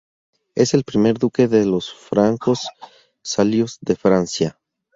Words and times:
Es 0.55 0.73
el 0.73 0.83
primer 0.83 1.19
Duque 1.19 1.47
de 1.47 1.63
los 1.63 1.93
francos 1.93 2.67
salios 3.21 3.77
de 3.81 3.95
Francia. 3.95 4.59